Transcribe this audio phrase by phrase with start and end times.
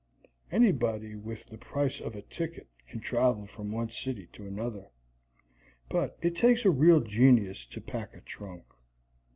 [0.51, 4.87] Anybody with the price of a ticket can travel from one city to another,
[5.89, 8.63] but it takes a real genius to pack a trunk.